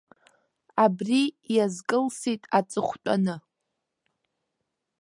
Абри 0.83 1.21
иазкылсит 1.55 2.43
аҵыхәтәаны. 2.57 3.35